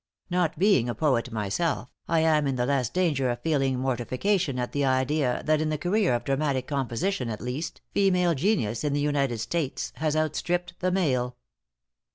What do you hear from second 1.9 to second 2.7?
I am in the